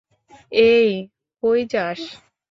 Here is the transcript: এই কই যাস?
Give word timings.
এই 0.65 0.89
কই 1.43 1.59
যাস? 1.73 1.99